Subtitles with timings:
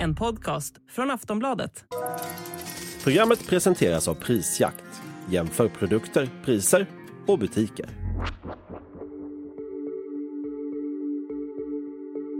[0.00, 1.84] En podcast från Aftonbladet.
[3.04, 4.84] Programmet presenteras av Prisjakt.
[5.30, 6.86] Jämför produkter, priser
[7.26, 7.86] och butiker.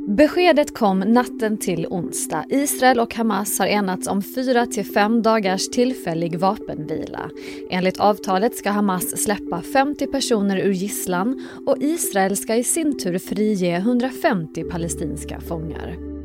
[0.09, 2.45] Beskedet kom natten till onsdag.
[2.49, 7.31] Israel och Hamas har enats om fyra till fem dagars tillfällig vapenvila.
[7.71, 13.19] Enligt avtalet ska Hamas släppa 50 personer ur gisslan och Israel ska i sin tur
[13.19, 16.20] frige 150 palestinska fångar.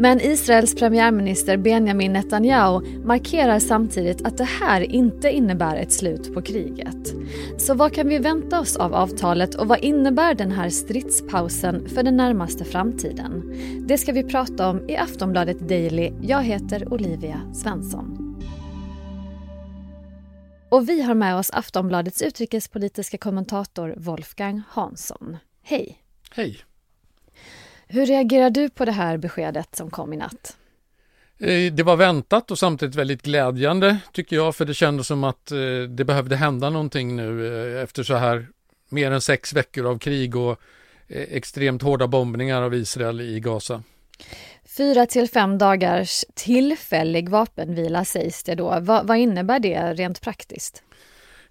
[0.00, 6.42] Men Israels premiärminister Benjamin Netanyahu markerar samtidigt att det här inte innebär ett slut på
[6.42, 7.14] kriget.
[7.58, 12.02] Så vad kan vi vänta oss av avtalet och vad innebär den här stridspausen för
[12.02, 13.54] den närmaste framtiden?
[13.88, 16.12] Det ska vi prata om i Aftonbladet Daily.
[16.22, 18.36] Jag heter Olivia Svensson.
[20.68, 25.36] Och vi har med oss Aftonbladets utrikespolitiska kommentator Wolfgang Hansson.
[25.62, 25.98] Hej!
[26.30, 26.69] Hej!
[27.92, 30.56] Hur reagerar du på det här beskedet som kom i natt?
[31.38, 35.50] Eh, det var väntat och samtidigt väldigt glädjande tycker jag, för det kändes som att
[35.50, 38.46] eh, det behövde hända någonting nu eh, efter så här
[38.88, 40.60] mer än sex veckor av krig och
[41.08, 43.82] extremt hårda bombningar av Israel i Gaza.
[44.76, 48.80] Fyra till fem dagars tillfällig vapenvila sägs det då.
[48.80, 50.82] Va, vad innebär det rent praktiskt?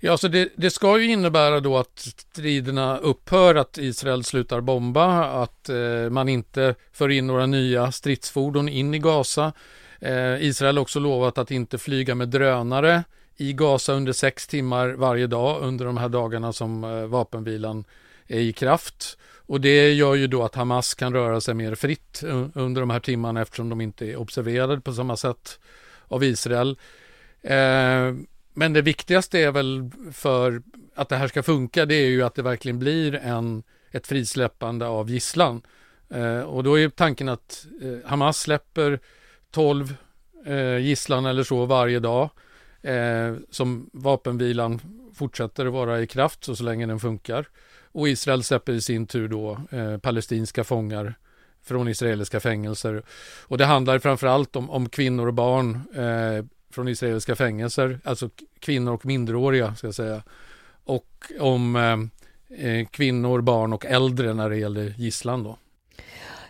[0.02, 5.26] Ja, så det, det, ska ju innebära då att striderna upphör, att Israel slutar bomba,
[5.44, 9.54] att eh, man inte för in några nya stridsfordon in i Gaza.
[10.00, 13.04] Eh, Israel har också lovat att inte flyga med drönare
[13.38, 17.86] i Gaza under sex timmar varje dag under de här dagarna som eh, vapenvilan
[18.28, 19.18] är i kraft.
[19.46, 23.00] Och det gör ju då att Hamas kan röra sig mer fritt under de här
[23.00, 25.60] timmarna eftersom de inte är observerade på samma sätt
[26.08, 26.78] av Israel.
[27.42, 28.14] Eh,
[28.54, 30.62] men det viktigaste är väl för
[30.96, 34.86] att det här ska funka, det är ju att det verkligen blir en, ett frisläppande
[34.88, 35.62] av gisslan.
[36.10, 39.00] Eh, och då är tanken att eh, Hamas släpper
[39.52, 39.96] 12
[40.46, 42.30] eh, gisslan eller så varje dag.
[42.82, 44.82] Eh, som vapenvilan
[45.14, 47.48] fortsätter att vara i kraft så, så länge den funkar.
[47.92, 51.14] Och Israel släpper i sin tur då eh, palestinska fångar
[51.64, 53.04] från israeliska fängelser.
[53.42, 58.94] Och det handlar framförallt om, om kvinnor och barn eh, från israeliska fängelser, alltså kvinnor
[58.94, 60.24] och minderåriga ska jag säga.
[60.84, 65.58] Och om eh, eh, kvinnor, barn och äldre när det gäller gisslan då.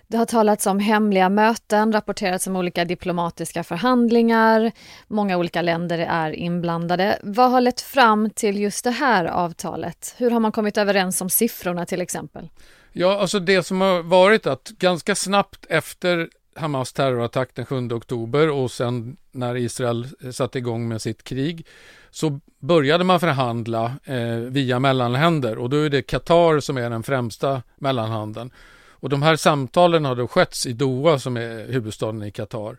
[0.08, 4.72] Det har talats om hemliga möten, rapporterats om olika diplomatiska förhandlingar.
[5.08, 7.20] Många olika länder är inblandade.
[7.24, 10.16] Vad har lett fram till just det här avtalet?
[10.18, 12.50] Hur har man kommit överens om siffrorna till exempel?
[12.94, 18.50] Ja, alltså det som har varit att ganska snabbt efter Hamas terrorattack den 7 oktober
[18.50, 21.66] och sen när Israel eh, satte igång med sitt krig
[22.10, 27.04] så började man förhandla eh, via mellanhänder och då är det Qatar som är den
[27.04, 28.52] främsta mellanhanden.
[28.90, 32.78] Och de här samtalen har då skötts i Doha som är huvudstaden i Qatar.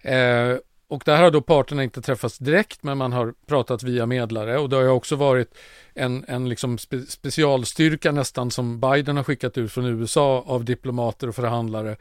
[0.00, 0.56] Eh,
[0.88, 4.68] och där har då parterna inte träffats direkt men man har pratat via medlare och
[4.68, 5.54] det har också varit
[5.94, 11.28] en, en liksom spe, specialstyrka nästan som Biden har skickat ut från USA av diplomater
[11.28, 11.96] och förhandlare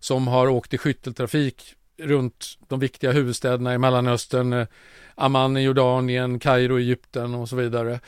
[0.00, 4.66] som har åkt i skytteltrafik runt de viktiga huvudstäderna i Mellanöstern, eh,
[5.14, 8.00] Amman i Jordanien, Kairo i Egypten och så vidare.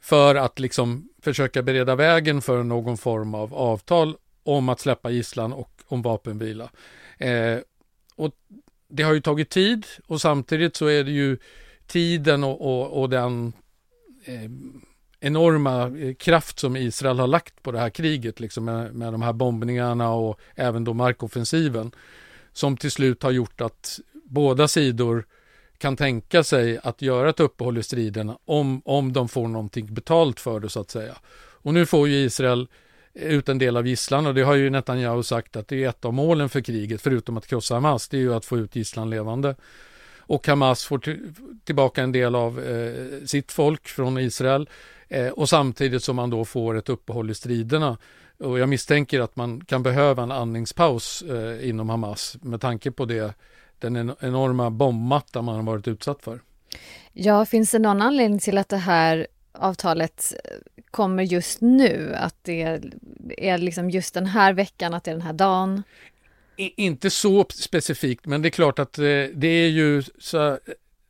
[0.00, 5.52] För att liksom försöka bereda vägen för någon form av avtal om att släppa gisslan
[5.52, 6.70] och om vapenvila.
[7.18, 7.58] Eh,
[8.14, 8.32] och
[8.88, 11.38] det har ju tagit tid och samtidigt så är det ju
[11.86, 13.52] tiden och, och, och den
[14.24, 14.50] eh,
[15.20, 19.22] enorma eh, kraft som Israel har lagt på det här kriget, liksom med, med de
[19.22, 21.92] här bombningarna och även då markoffensiven,
[22.52, 25.26] som till slut har gjort att båda sidor
[25.78, 30.40] kan tänka sig att göra ett uppehåll i striderna om, om de får någonting betalt
[30.40, 31.16] för det så att säga.
[31.60, 32.68] Och nu får ju Israel
[33.14, 36.04] ut en del av gisslan och det har ju Netanyahu sagt att det är ett
[36.04, 39.10] av målen för kriget, förutom att krossa Hamas, det är ju att få ut gisslan
[39.10, 39.54] levande.
[40.28, 41.02] Och Hamas får
[41.64, 44.68] tillbaka en del av eh, sitt folk från Israel
[45.08, 47.98] Eh, och samtidigt som man då får ett uppehåll i striderna.
[48.38, 53.04] Och jag misstänker att man kan behöva en andningspaus eh, inom Hamas med tanke på
[53.04, 53.34] det,
[53.78, 56.40] den enorma bombmatta man har varit utsatt för.
[57.12, 60.50] Ja, finns det någon anledning till att det här avtalet eh,
[60.90, 62.14] kommer just nu?
[62.14, 62.80] Att det
[63.38, 65.82] är liksom just den här veckan, att det är den här dagen?
[66.58, 70.58] Inte så specifikt, men det är klart att eh, det är ju så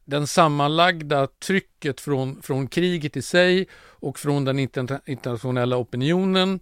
[0.05, 6.61] den sammanlagda trycket från, från kriget i sig och från den internationella opinionen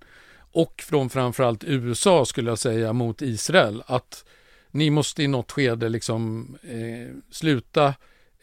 [0.53, 3.83] och från framförallt USA skulle jag säga mot Israel.
[3.87, 4.25] Att
[4.71, 7.95] ni måste i något skede liksom eh, sluta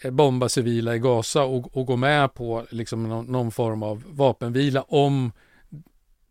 [0.02, 4.04] eh, bomba civila i Gaza och, och gå med på liksom någon, någon, form av
[4.08, 5.32] vapenvila om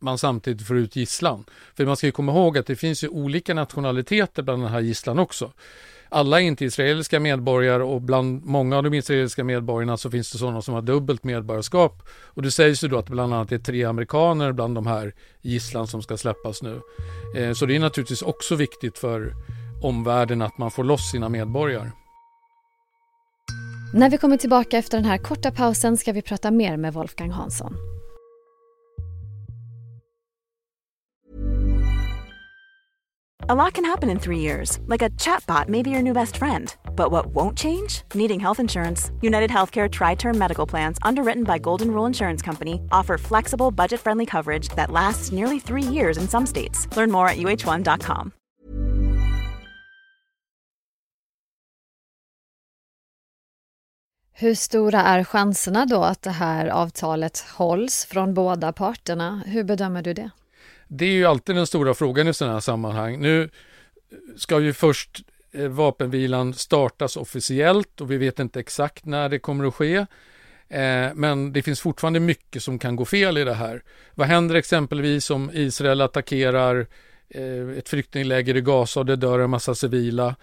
[0.02, 1.44] man samtidigt får ut gisslan.
[1.74, 4.80] För man ska ju komma ihåg att det finns ju olika nationaliteter bland den här
[4.80, 5.52] gisslan också.
[6.08, 10.38] Alla är inte israeliska medborgare och bland många av de israeliska medborgarna så finns det
[10.38, 12.02] sådana som har dubbelt medborgarskap.
[12.08, 15.14] Och det sägs ju då att bland annat det är tre amerikaner bland de här
[15.42, 16.80] gisslan som ska släppas nu.
[17.36, 19.32] Eh, så det är naturligtvis också viktigt för
[19.82, 21.90] omvärlden att man får loss sina medborgare.
[23.94, 27.30] När vi kommer tillbaka efter den här korta pausen ska vi prata mer med Wolfgang
[27.30, 27.91] Hansson.
[33.52, 36.38] A lot can happen in three years, like a chatbot may be your new best
[36.38, 36.74] friend.
[36.96, 38.00] But what won't change?
[38.14, 39.10] Needing health insurance.
[39.20, 44.00] United Healthcare Tri Term Medical Plans, underwritten by Golden Rule Insurance Company, offer flexible, budget
[44.00, 46.88] friendly coverage that lasts nearly three years in some states.
[46.96, 48.32] Learn more at uh1.com.
[54.32, 59.42] Hur stora är chanserna då att det här avtalet hålls från båda parterna?
[59.46, 60.30] Hur bedömer du det?
[60.94, 63.20] Det är ju alltid den stora frågan i sådana här sammanhang.
[63.20, 63.50] Nu
[64.36, 65.22] ska ju först
[65.52, 69.96] eh, vapenvilan startas officiellt och vi vet inte exakt när det kommer att ske.
[70.68, 73.82] Eh, men det finns fortfarande mycket som kan gå fel i det här.
[74.14, 76.86] Vad händer exempelvis om Israel attackerar
[77.28, 80.36] eh, ett flyktingläger i Gaza och det dör en massa civila?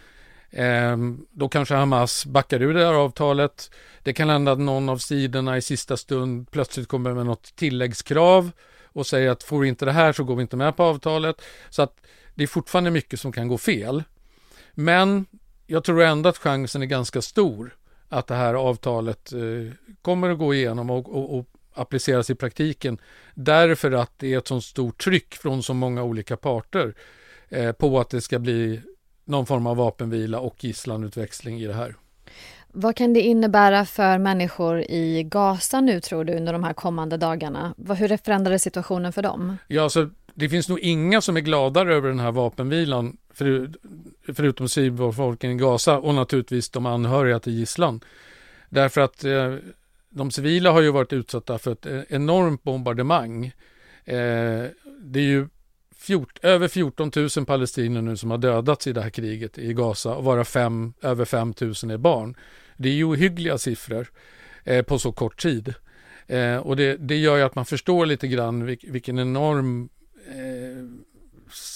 [0.52, 3.72] Ehm, då kanske Hamas backar ur det här avtalet.
[4.04, 8.52] Det kan hända att någon av sidorna i sista stund plötsligt kommer med något tilläggskrav
[9.00, 11.42] och säger att får vi inte det här så går vi inte med på avtalet.
[11.70, 12.02] Så att
[12.36, 14.04] det är fortfarande mycket som kan gå fel.
[14.74, 15.26] Men
[15.68, 17.78] jag tror ändå att chansen är ganska stor
[18.10, 22.98] att det här avtalet eh, kommer att gå igenom och, och, och appliceras i praktiken
[23.34, 26.96] därför att det är ett så stort tryck från så många olika parter
[27.50, 28.82] eh, på att det ska bli
[29.26, 31.96] någon form av vapenvila och gisslanutväxling i det här.
[32.74, 37.18] Vad kan det innebära för människor i Gaza nu tror du under de här kommande
[37.18, 37.76] dagarna?
[37.98, 39.58] Hur förändrade situationen för dem?
[39.68, 43.72] Ja, alltså, det finns nog inga som är gladare över den här vapenvilan för,
[44.34, 48.02] förutom civilbefolkningen i Gaza och naturligtvis de anhöriga till gisslan.
[48.70, 49.56] Därför att eh,
[50.10, 53.46] de civila har ju varit utsatta för ett eh, enormt bombardemang.
[54.06, 54.66] Eh,
[55.02, 55.48] det är ju
[56.00, 60.16] fjort, över 14 000 palestinier nu som har dödats i det här kriget i Gaza
[60.16, 62.36] och vara fem, över 5 000 är barn.
[62.78, 64.08] Det är ju ohyggliga siffror
[64.64, 65.74] eh, på så kort tid.
[66.28, 69.90] Eh, och det, det, gör ju att man förstår lite grann vilk, vilken enorm
[70.28, 70.86] eh,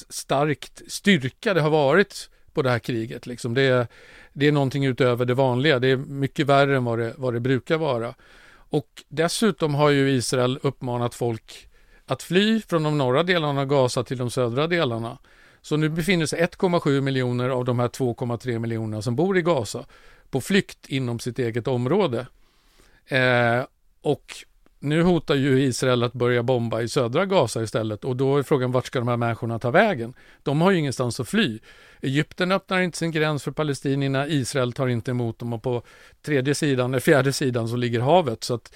[0.09, 3.25] starkt styrka det har varit på det här kriget.
[3.25, 3.53] Liksom.
[3.53, 3.87] Det,
[4.33, 5.79] det är någonting utöver det vanliga.
[5.79, 8.15] Det är mycket värre än vad det, vad det brukar vara.
[8.51, 11.69] Och dessutom har ju Israel uppmanat folk
[12.05, 15.17] att fly från de norra delarna av Gaza till de södra delarna.
[15.61, 19.85] Så nu befinner sig 1,7 miljoner av de här 2,3 miljonerna som bor i Gaza
[20.29, 22.27] på flykt inom sitt eget område.
[23.07, 23.65] Eh,
[24.01, 24.33] och
[24.79, 28.71] nu hotar ju Israel att börja bomba i södra Gaza istället och då är frågan
[28.71, 30.13] vart ska de här människorna ta vägen?
[30.43, 31.59] De har ju ingenstans att fly.
[32.01, 35.83] Egypten öppnar inte sin gräns för palestinierna, Israel tar inte emot dem och på
[36.21, 38.75] tredje sidan, eller fjärde sidan så ligger havet så att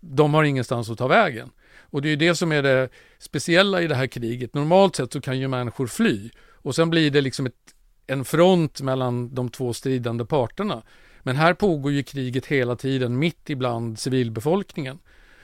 [0.00, 1.50] de har ingenstans att ta vägen.
[1.80, 2.88] Och det är det som är det
[3.18, 4.54] speciella i det här kriget.
[4.54, 7.74] Normalt sett så kan ju människor fly och sen blir det liksom ett,
[8.06, 10.82] en front mellan de två stridande parterna.
[11.22, 14.98] Men här pågår ju kriget hela tiden mitt ibland civilbefolkningen.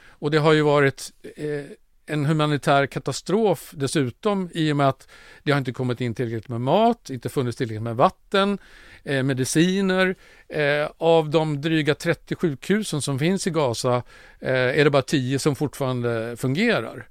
[0.08, 1.64] Och det har ju varit eh,
[2.10, 5.08] en humanitär katastrof dessutom i och med att
[5.42, 8.58] det har inte kommit in tillräckligt med mat, inte funnits tillräckligt med vatten,
[9.04, 10.14] eh, mediciner.
[10.48, 14.02] Eh, av de dryga 30 sjukhusen som finns i Gaza
[14.40, 17.08] eh, är det bara 10 som fortfarande fungerar.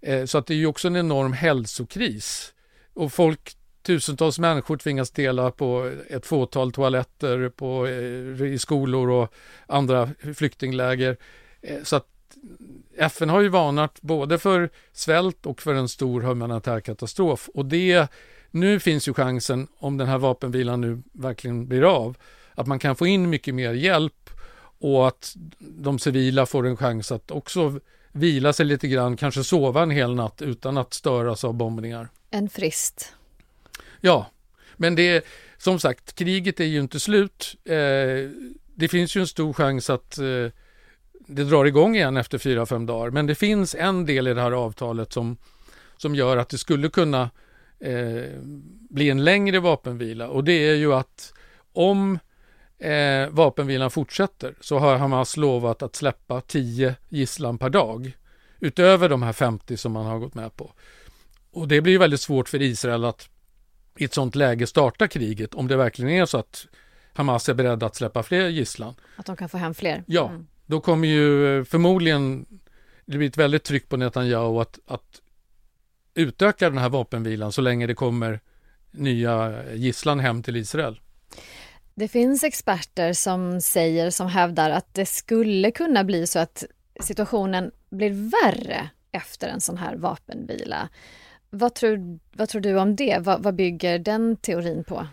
[0.00, 2.54] Eh, så att det är ju också en enorm hälsokris.
[2.94, 9.34] Och folk, tusentals människor tvingas dela på ett fåtal toaletter på, eh, i skolor och
[9.66, 11.16] andra flyktingläger.
[11.62, 12.06] Eh, så att
[12.96, 18.08] FN har ju varnat både för svält och för en stor humanitär katastrof och det
[18.50, 22.16] nu finns ju chansen, om den här vapenvilan nu verkligen blir av,
[22.54, 24.30] att man kan få in mycket mer hjälp
[24.78, 27.80] och att de civila får en chans att också
[28.12, 32.08] vila sig lite grann, kanske sova en hel natt utan att störas av bombningar.
[32.30, 33.12] En frist.
[34.00, 34.30] Ja,
[34.76, 35.22] men det är
[35.58, 37.56] som sagt, kriget är ju inte slut.
[37.64, 37.74] Eh,
[38.74, 40.52] det finns ju en stor chans att eh,
[41.28, 43.10] det drar igång igen efter fyra, fem dagar.
[43.10, 45.36] Men det finns en del i det här avtalet som,
[45.96, 47.30] som gör att det skulle kunna
[47.80, 48.40] eh,
[48.90, 51.32] bli en längre vapenvila och det är ju att
[51.72, 52.18] om
[52.78, 58.12] eh, vapenvilan fortsätter så har Hamas lovat att släppa 10 gisslan per dag
[58.60, 60.72] utöver de här 50 som man har gått med på.
[61.50, 63.28] Och det blir väldigt svårt för Israel att
[63.96, 66.66] i ett sådant läge starta kriget om det verkligen är så att
[67.12, 68.94] Hamas är beredda att släppa fler gisslan.
[69.16, 70.04] Att de kan få hem fler?
[70.06, 70.46] Ja, mm.
[70.68, 72.46] Då kommer ju förmodligen
[73.06, 75.22] det blir ett väldigt tryck på Netanyahu att, att
[76.14, 78.40] utöka den här vapenvilan så länge det kommer
[78.90, 81.00] nya gisslan hem till Israel.
[81.94, 86.64] Det finns experter som säger, som hävdar att det skulle kunna bli så att
[87.00, 90.88] situationen blir värre efter en sån här vapenvila.
[91.50, 93.18] Vad tror, vad tror du om det?
[93.20, 95.06] Vad, vad bygger den teorin på?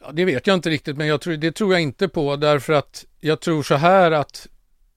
[0.00, 2.72] Ja, det vet jag inte riktigt, men jag tror, det tror jag inte på därför
[2.72, 4.48] att jag tror så här att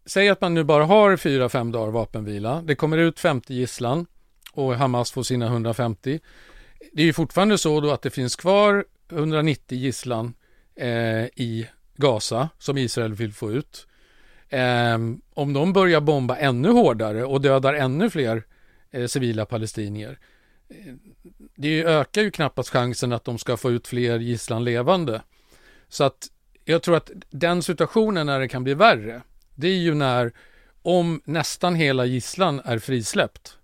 [0.06, 2.62] Säg att man nu bara har fyra fem dagar vapenvila.
[2.62, 4.06] Det kommer ut 50 gisslan
[4.52, 6.20] och Hamas får sina 150.
[6.94, 10.34] Det är ju fortfarande så då att det finns kvar 190 gisslan
[10.76, 13.88] eh, i Gaza som Israel vill få ut.
[14.50, 14.98] Eh,
[15.34, 18.44] om de börjar bomba ännu hårdare och dödar ännu fler
[18.92, 20.20] eh, civila palestinier.
[20.70, 20.94] Eh,
[21.56, 25.22] det ökar ju knappast chansen att de ska få ut fler gisslan levande.
[25.88, 26.28] Så att
[26.66, 29.22] jag tror att den situationen när det kan bli värre,
[29.56, 30.32] det är ju när
[30.82, 33.58] om nästan hela gisslan är frisläppt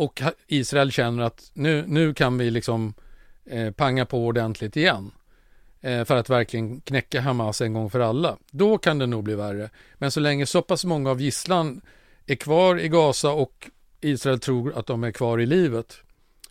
[0.00, 2.94] och Israel känner att nu, nu kan vi liksom
[3.44, 5.10] eh, panga på ordentligt igen
[5.80, 8.36] eh, för att verkligen knäcka Hamas en gång för alla.
[8.50, 9.70] Då kan det nog bli värre.
[9.94, 11.80] Men så länge så pass många av gisslan
[12.26, 15.96] är kvar i Gaza och Israel tror att de är kvar i livet,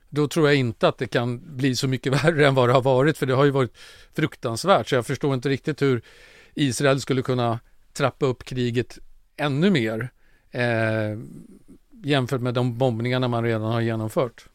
[0.10, 2.82] då tror jag inte att det kan bli så mycket värre än vad det har
[2.82, 3.78] varit, för det har ju varit
[4.16, 4.90] fruktansvärt.
[4.90, 6.02] Så jag förstår inte riktigt hur
[6.54, 7.60] Israel skulle kunna
[8.00, 8.98] trappa upp kriget
[9.38, 10.10] ännu mer
[10.52, 11.20] eh,
[12.04, 14.46] jämfört med de bombningarna man redan har genomfört.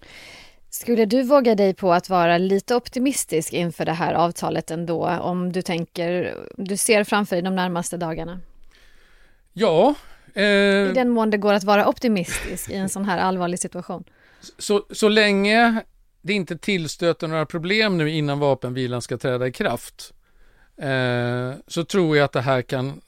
[0.70, 5.52] Skulle du våga dig på att vara lite optimistisk inför det här avtalet ändå, om
[5.52, 8.40] du tänker, du ser framför dig de närmaste dagarna?
[9.52, 9.94] Ja.
[10.34, 14.04] Eh, I den mån det går att vara optimistisk i en sån här allvarlig situation.
[14.58, 15.82] Så, så länge
[16.22, 20.14] det inte tillstöter några problem nu innan vapenvilan ska träda i kraft,
[20.76, 23.00] eh, så tror jag att det här kan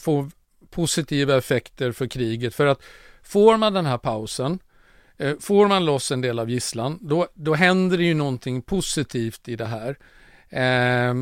[0.00, 0.30] få
[0.70, 2.54] positiva effekter för kriget.
[2.54, 2.82] För att
[3.22, 4.58] får man den här pausen,
[5.18, 9.48] eh, får man loss en del av gisslan, då, då händer det ju någonting positivt
[9.48, 9.98] i det här.
[10.48, 11.14] Eh,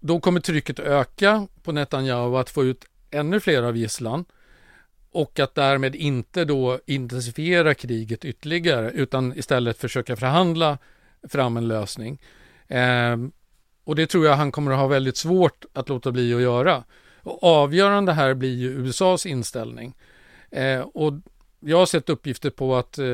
[0.00, 4.24] då kommer trycket öka på Netanyahu att få ut ännu fler av gisslan
[5.10, 10.78] och att därmed inte då intensifiera kriget ytterligare utan istället försöka förhandla
[11.28, 12.22] fram en lösning.
[12.68, 13.16] Eh,
[13.84, 16.84] och det tror jag han kommer att ha väldigt svårt att låta bli att göra.
[17.28, 19.94] Och avgörande här blir ju USAs inställning.
[20.50, 21.12] Eh, och
[21.60, 23.06] jag har sett uppgifter på att eh,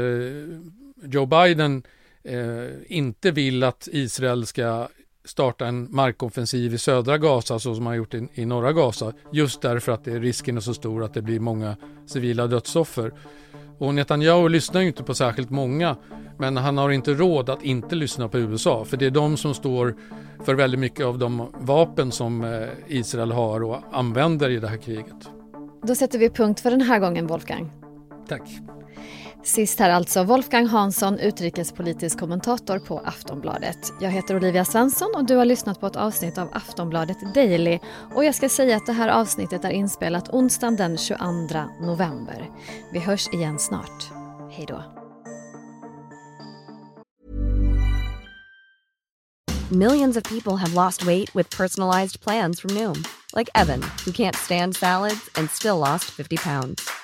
[1.03, 1.83] Joe Biden
[2.23, 4.89] eh, inte vill att Israel ska
[5.25, 9.13] starta en markoffensiv i södra Gaza så som man gjort i, i norra Gaza.
[9.33, 13.13] Just därför att det, risken är så stor att det blir många civila dödsoffer.
[13.79, 15.97] Och Netanyahu lyssnar ju inte på särskilt många
[16.39, 19.55] men han har inte råd att inte lyssna på USA för det är de som
[19.55, 19.95] står
[20.45, 24.77] för väldigt mycket av de vapen som eh, Israel har och använder i det här
[24.77, 25.31] kriget.
[25.83, 27.71] Då sätter vi punkt för den här gången Wolfgang.
[28.29, 28.43] Tack.
[29.45, 33.93] Sist här alltså Wolfgang Hansson, utrikespolitisk kommentator på Aftonbladet.
[34.01, 37.79] Jag heter Olivia Svensson och du har lyssnat på ett avsnitt av Aftonbladet Daily.
[38.15, 41.25] Och jag ska säga att det här avsnittet är inspelat onsdagen den 22
[41.81, 42.51] november.
[42.93, 44.11] Vi hörs igen snart.
[44.51, 44.83] Hej då.
[49.71, 53.05] Millions of people have lost weight with personalized plans from Noom.
[53.37, 57.04] Like Evan, who can't stand salads and still lost 50 pounds.